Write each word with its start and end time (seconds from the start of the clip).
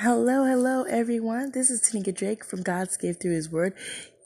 Hello, 0.00 0.44
hello, 0.44 0.82
everyone. 0.82 1.52
This 1.52 1.70
is 1.70 1.80
Tanika 1.80 2.14
Drake 2.14 2.44
from 2.44 2.62
God's 2.62 2.98
Gift 2.98 3.22
Through 3.22 3.32
His 3.32 3.48
Word. 3.48 3.72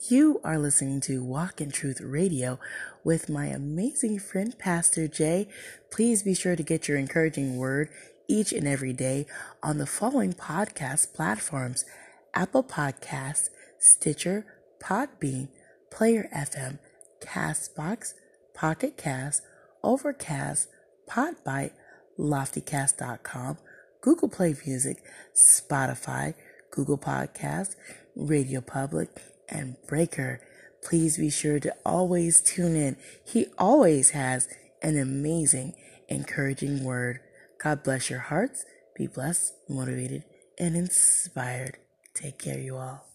You 0.09 0.41
are 0.43 0.59
listening 0.59 0.99
to 1.01 1.23
Walk 1.23 1.61
in 1.61 1.71
Truth 1.71 2.01
Radio 2.01 2.59
with 3.05 3.29
my 3.29 3.45
amazing 3.45 4.19
friend, 4.19 4.53
Pastor 4.59 5.07
Jay. 5.07 5.47
Please 5.89 6.23
be 6.23 6.33
sure 6.33 6.57
to 6.57 6.61
get 6.61 6.89
your 6.89 6.97
encouraging 6.97 7.55
word 7.55 7.87
each 8.27 8.51
and 8.51 8.67
every 8.67 8.91
day 8.91 9.27
on 9.63 9.77
the 9.77 9.85
following 9.85 10.33
podcast 10.33 11.13
platforms 11.13 11.85
Apple 12.33 12.65
Podcasts, 12.65 13.49
Stitcher, 13.79 14.45
Podbean, 14.83 15.47
Player 15.89 16.27
FM, 16.35 16.79
Castbox, 17.21 18.13
Pocket 18.53 18.97
Cast, 18.97 19.41
Overcast, 19.85 20.67
Podbite, 21.09 21.71
Loftycast.com, 22.19 23.57
Google 24.01 24.29
Play 24.29 24.55
Music, 24.65 25.03
Spotify, 25.35 26.33
Google 26.71 26.97
Podcasts, 26.97 27.75
Radio 28.15 28.61
Public, 28.61 29.09
and 29.47 29.77
Breaker. 29.87 30.41
Please 30.83 31.17
be 31.17 31.29
sure 31.29 31.59
to 31.59 31.75
always 31.85 32.41
tune 32.41 32.75
in. 32.75 32.97
He 33.25 33.47
always 33.57 34.11
has 34.11 34.47
an 34.81 34.97
amazing, 34.97 35.75
encouraging 36.09 36.83
word. 36.83 37.19
God 37.61 37.83
bless 37.83 38.09
your 38.09 38.19
hearts. 38.19 38.65
Be 38.95 39.07
blessed, 39.07 39.53
motivated, 39.69 40.23
and 40.57 40.75
inspired. 40.75 41.77
Take 42.15 42.39
care, 42.39 42.59
you 42.59 42.77
all. 42.77 43.10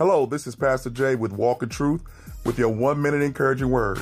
Hello, 0.00 0.24
this 0.24 0.46
is 0.46 0.56
Pastor 0.56 0.88
Jay 0.88 1.14
with 1.14 1.30
Walk 1.30 1.62
in 1.62 1.68
Truth 1.68 2.00
with 2.46 2.58
your 2.58 2.70
one 2.70 3.02
minute 3.02 3.20
encouraging 3.20 3.68
word. 3.68 4.00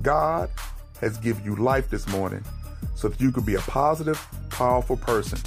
God 0.00 0.48
has 1.02 1.18
given 1.18 1.44
you 1.44 1.54
life 1.54 1.90
this 1.90 2.08
morning 2.08 2.42
so 2.94 3.08
that 3.08 3.20
you 3.20 3.30
can 3.30 3.44
be 3.44 3.56
a 3.56 3.60
positive, 3.60 4.18
powerful 4.48 4.96
person. 4.96 5.38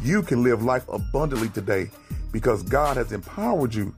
You 0.00 0.22
can 0.22 0.42
live 0.42 0.62
life 0.62 0.88
abundantly 0.88 1.50
today 1.50 1.90
because 2.32 2.62
God 2.62 2.96
has 2.96 3.12
empowered 3.12 3.74
you 3.74 3.94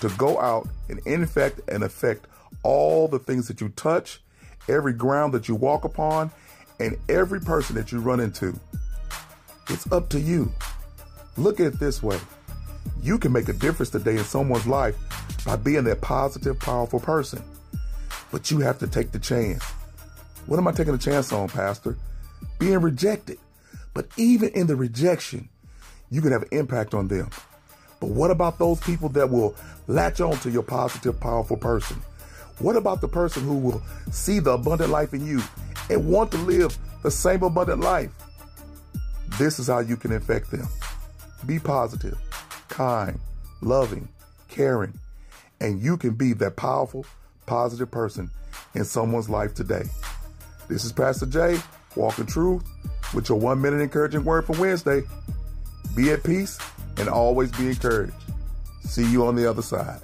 to 0.00 0.08
go 0.18 0.40
out 0.40 0.68
and 0.88 0.98
infect 1.06 1.60
and 1.68 1.84
affect 1.84 2.26
all 2.64 3.06
the 3.06 3.20
things 3.20 3.46
that 3.46 3.60
you 3.60 3.68
touch, 3.76 4.20
every 4.68 4.92
ground 4.92 5.32
that 5.34 5.46
you 5.46 5.54
walk 5.54 5.84
upon, 5.84 6.32
and 6.80 6.98
every 7.08 7.38
person 7.40 7.76
that 7.76 7.92
you 7.92 8.00
run 8.00 8.18
into. 8.18 8.58
It's 9.70 9.86
up 9.92 10.08
to 10.08 10.20
you. 10.20 10.52
Look 11.36 11.60
at 11.60 11.66
it 11.66 11.78
this 11.78 12.02
way. 12.02 12.18
You 13.02 13.18
can 13.18 13.32
make 13.32 13.48
a 13.48 13.52
difference 13.52 13.90
today 13.90 14.16
in 14.16 14.24
someone's 14.24 14.66
life 14.66 14.96
by 15.44 15.56
being 15.56 15.84
that 15.84 16.00
positive, 16.00 16.58
powerful 16.58 17.00
person. 17.00 17.42
But 18.32 18.50
you 18.50 18.60
have 18.60 18.78
to 18.78 18.86
take 18.86 19.12
the 19.12 19.18
chance. 19.18 19.62
What 20.46 20.58
am 20.58 20.66
I 20.66 20.72
taking 20.72 20.94
a 20.94 20.98
chance 20.98 21.32
on, 21.32 21.48
Pastor? 21.48 21.98
Being 22.58 22.80
rejected. 22.80 23.38
But 23.92 24.08
even 24.16 24.48
in 24.50 24.66
the 24.66 24.76
rejection, 24.76 25.48
you 26.10 26.22
can 26.22 26.32
have 26.32 26.42
an 26.42 26.48
impact 26.52 26.94
on 26.94 27.08
them. 27.08 27.30
But 28.00 28.08
what 28.08 28.30
about 28.30 28.58
those 28.58 28.80
people 28.80 29.08
that 29.10 29.30
will 29.30 29.54
latch 29.86 30.20
on 30.20 30.36
to 30.38 30.50
your 30.50 30.62
positive, 30.62 31.20
powerful 31.20 31.56
person? 31.56 32.02
What 32.58 32.76
about 32.76 33.00
the 33.00 33.08
person 33.08 33.44
who 33.44 33.58
will 33.58 33.82
see 34.10 34.38
the 34.38 34.52
abundant 34.52 34.90
life 34.90 35.12
in 35.12 35.26
you 35.26 35.42
and 35.90 36.08
want 36.08 36.30
to 36.32 36.38
live 36.38 36.76
the 37.02 37.10
same 37.10 37.42
abundant 37.42 37.80
life? 37.80 38.10
This 39.38 39.58
is 39.58 39.66
how 39.66 39.80
you 39.80 39.96
can 39.96 40.12
infect 40.12 40.50
them. 40.50 40.66
Be 41.46 41.58
positive 41.58 42.18
kind, 42.74 43.20
loving, 43.60 44.08
caring, 44.48 44.98
and 45.60 45.80
you 45.80 45.96
can 45.96 46.10
be 46.10 46.32
that 46.32 46.56
powerful, 46.56 47.06
positive 47.46 47.88
person 47.88 48.28
in 48.74 48.84
someone's 48.84 49.30
life 49.30 49.54
today. 49.54 49.84
This 50.68 50.84
is 50.84 50.90
Pastor 50.90 51.26
Jay, 51.26 51.56
Walk 51.94 52.18
in 52.18 52.26
Truth, 52.26 52.64
with 53.14 53.28
your 53.28 53.38
one 53.38 53.62
minute 53.62 53.80
encouraging 53.80 54.24
word 54.24 54.44
for 54.44 54.60
Wednesday. 54.60 55.02
Be 55.94 56.10
at 56.10 56.24
peace 56.24 56.58
and 56.96 57.08
always 57.08 57.52
be 57.52 57.68
encouraged. 57.68 58.12
See 58.80 59.08
you 59.08 59.24
on 59.24 59.36
the 59.36 59.48
other 59.48 59.62
side. 59.62 60.00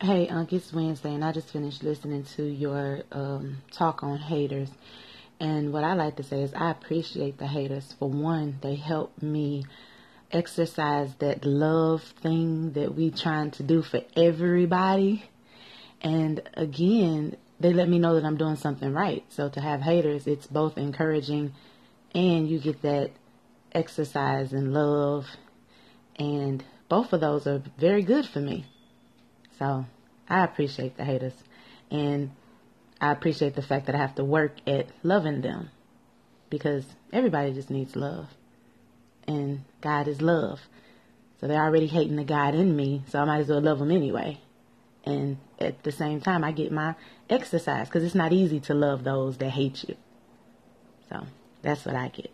Hey, 0.00 0.26
Unc, 0.26 0.52
it's 0.52 0.72
Wednesday, 0.72 1.14
and 1.14 1.24
I 1.24 1.30
just 1.30 1.50
finished 1.50 1.84
listening 1.84 2.24
to 2.34 2.42
your 2.42 3.02
um, 3.12 3.58
talk 3.70 4.02
on 4.02 4.18
haters. 4.18 4.70
And 5.38 5.72
what 5.72 5.84
I 5.84 5.94
like 5.94 6.16
to 6.16 6.24
say 6.24 6.42
is, 6.42 6.52
I 6.52 6.72
appreciate 6.72 7.38
the 7.38 7.46
haters. 7.46 7.94
For 8.00 8.10
one, 8.10 8.58
they 8.60 8.74
help 8.74 9.22
me 9.22 9.62
exercise 10.32 11.14
that 11.18 11.44
love 11.44 12.02
thing 12.22 12.72
that 12.72 12.94
we 12.94 13.10
trying 13.10 13.50
to 13.52 13.62
do 13.62 13.82
for 13.82 14.00
everybody. 14.16 15.24
And 16.00 16.42
again, 16.54 17.36
they 17.60 17.72
let 17.72 17.88
me 17.88 17.98
know 17.98 18.14
that 18.14 18.24
I'm 18.24 18.36
doing 18.36 18.56
something 18.56 18.92
right. 18.92 19.24
So 19.28 19.48
to 19.50 19.60
have 19.60 19.80
haters, 19.82 20.26
it's 20.26 20.46
both 20.46 20.78
encouraging 20.78 21.52
and 22.14 22.48
you 22.48 22.58
get 22.58 22.82
that 22.82 23.10
exercise 23.72 24.52
and 24.52 24.72
love. 24.72 25.26
And 26.16 26.64
both 26.88 27.12
of 27.12 27.20
those 27.20 27.46
are 27.46 27.62
very 27.78 28.02
good 28.02 28.26
for 28.26 28.40
me. 28.40 28.66
So 29.58 29.86
I 30.28 30.44
appreciate 30.44 30.96
the 30.96 31.04
haters. 31.04 31.34
And 31.90 32.30
I 33.00 33.12
appreciate 33.12 33.54
the 33.54 33.62
fact 33.62 33.86
that 33.86 33.94
I 33.94 33.98
have 33.98 34.14
to 34.16 34.24
work 34.24 34.56
at 34.66 34.86
loving 35.02 35.40
them 35.40 35.70
because 36.50 36.84
everybody 37.12 37.52
just 37.52 37.70
needs 37.70 37.96
love 37.96 38.28
and 39.26 39.64
God 39.80 40.08
is 40.08 40.20
love. 40.20 40.60
So 41.40 41.48
they're 41.48 41.62
already 41.62 41.88
hating 41.88 42.16
the 42.16 42.24
God 42.24 42.54
in 42.54 42.76
me, 42.76 43.02
so 43.08 43.20
I 43.20 43.24
might 43.24 43.40
as 43.40 43.48
well 43.48 43.60
love 43.60 43.78
them 43.78 43.90
anyway. 43.90 44.40
And 45.04 45.38
at 45.58 45.82
the 45.82 45.92
same 45.92 46.20
time, 46.20 46.44
I 46.44 46.52
get 46.52 46.70
my 46.70 46.94
exercise 47.28 47.88
because 47.88 48.04
it's 48.04 48.14
not 48.14 48.32
easy 48.32 48.60
to 48.60 48.74
love 48.74 49.04
those 49.04 49.38
that 49.38 49.50
hate 49.50 49.84
you. 49.88 49.96
So 51.08 51.26
that's 51.62 51.84
what 51.84 51.96
I 51.96 52.08
get. 52.08 52.30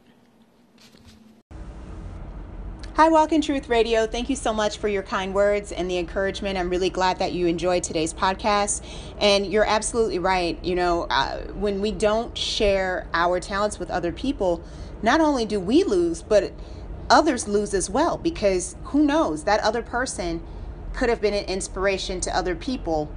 Hi, 2.98 3.08
Walk 3.08 3.32
in 3.32 3.40
Truth 3.40 3.68
Radio. 3.68 4.08
Thank 4.08 4.28
you 4.28 4.34
so 4.34 4.52
much 4.52 4.78
for 4.78 4.88
your 4.88 5.04
kind 5.04 5.32
words 5.32 5.70
and 5.70 5.88
the 5.88 5.98
encouragement. 5.98 6.58
I'm 6.58 6.68
really 6.68 6.90
glad 6.90 7.20
that 7.20 7.32
you 7.32 7.46
enjoyed 7.46 7.84
today's 7.84 8.12
podcast. 8.12 8.84
And 9.20 9.46
you're 9.46 9.64
absolutely 9.64 10.18
right. 10.18 10.62
You 10.64 10.74
know, 10.74 11.06
uh, 11.08 11.38
when 11.52 11.80
we 11.80 11.92
don't 11.92 12.36
share 12.36 13.06
our 13.14 13.38
talents 13.38 13.78
with 13.78 13.88
other 13.88 14.10
people, 14.10 14.64
not 15.00 15.20
only 15.20 15.46
do 15.46 15.60
we 15.60 15.84
lose, 15.84 16.22
but 16.22 16.52
others 17.10 17.48
lose 17.48 17.74
as 17.74 17.88
well 17.90 18.16
because 18.18 18.76
who 18.84 19.04
knows? 19.04 19.44
That 19.44 19.60
other 19.60 19.82
person 19.82 20.42
could 20.92 21.08
have 21.08 21.20
been 21.20 21.34
an 21.34 21.44
inspiration 21.44 22.20
to 22.20 22.36
other 22.36 22.54
people. 22.54 23.10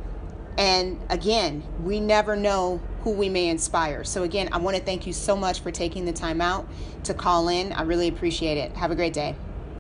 And 0.58 1.00
again 1.10 1.64
we 1.84 2.00
never 2.00 2.36
know 2.36 2.82
who 3.04 3.12
we 3.12 3.30
may 3.30 3.48
inspire. 3.48 4.04
So 4.04 4.24
again 4.24 4.50
i 4.52 4.58
want 4.58 4.78
to 4.78 4.84
thank 4.84 5.08
you 5.08 5.14
so 5.14 5.36
much 5.36 5.62
for 5.62 5.72
taking 5.72 6.06
the 6.06 6.14
time 6.14 6.42
out 6.42 6.68
to 7.04 7.14
call 7.14 7.48
in. 7.48 7.74
I 7.74 7.84
really 7.84 8.08
appreciate 8.08 8.58
it. 8.58 8.74
Have 8.74 8.92
a 8.92 8.96
great 8.96 9.14
day 9.14 9.36